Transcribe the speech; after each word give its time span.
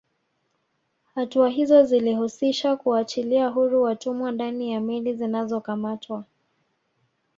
Hatua 1.15 1.49
izo 1.51 1.83
zilihusisha 1.83 2.75
kuwaachilia 2.77 3.47
huru 3.47 3.81
watumwa 3.83 4.31
ndani 4.31 4.71
ya 4.71 4.81
meli 4.81 5.13
zinazokamatwa 5.13 6.23